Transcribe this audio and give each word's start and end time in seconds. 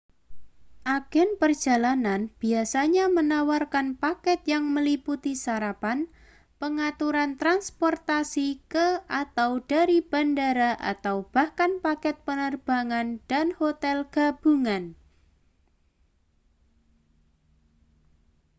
agen 0.97 1.29
perjalanan 1.41 2.21
biasanya 2.41 3.05
menawarkan 3.17 3.87
paket 4.01 4.39
yang 4.53 4.63
meliputi 4.75 5.33
sarapan 5.45 5.99
pengaturan 6.61 7.29
transportasi 7.41 8.47
ke 8.73 8.87
/ 9.37 9.69
dari 9.71 9.97
bandara 10.11 10.71
atau 10.93 11.17
bahkan 11.35 11.71
paket 11.85 12.15
penerbangan 12.27 13.07
dan 13.29 13.47
hotel 13.59 13.97
gabungan 14.15 14.83